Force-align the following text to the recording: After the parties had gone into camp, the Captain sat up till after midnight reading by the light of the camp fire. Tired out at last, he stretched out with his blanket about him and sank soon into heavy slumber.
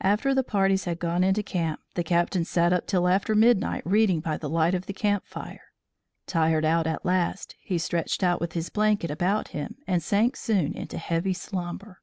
After 0.00 0.32
the 0.32 0.44
parties 0.44 0.84
had 0.84 1.00
gone 1.00 1.24
into 1.24 1.42
camp, 1.42 1.80
the 1.94 2.04
Captain 2.04 2.44
sat 2.44 2.72
up 2.72 2.86
till 2.86 3.08
after 3.08 3.34
midnight 3.34 3.82
reading 3.84 4.20
by 4.20 4.36
the 4.36 4.48
light 4.48 4.76
of 4.76 4.86
the 4.86 4.92
camp 4.92 5.26
fire. 5.26 5.72
Tired 6.24 6.64
out 6.64 6.86
at 6.86 7.04
last, 7.04 7.56
he 7.58 7.76
stretched 7.76 8.22
out 8.22 8.40
with 8.40 8.52
his 8.52 8.70
blanket 8.70 9.10
about 9.10 9.48
him 9.48 9.78
and 9.84 10.04
sank 10.04 10.36
soon 10.36 10.72
into 10.72 10.98
heavy 10.98 11.32
slumber. 11.34 11.98